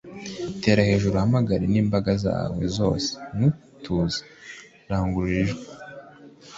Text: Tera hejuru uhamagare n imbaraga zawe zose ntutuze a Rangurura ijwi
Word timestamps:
Tera 0.61 0.81
hejuru 0.89 1.13
uhamagare 1.17 1.65
n 1.69 1.75
imbaraga 1.81 2.11
zawe 2.23 2.63
zose 2.77 3.09
ntutuze 3.35 4.19
a 4.27 4.29
Rangurura 4.89 5.39
ijwi 5.43 5.63